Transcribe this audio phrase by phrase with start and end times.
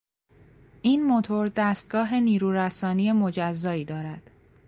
[0.81, 4.31] این موتور دستگاه نیرو رسانی مجزایی دارد.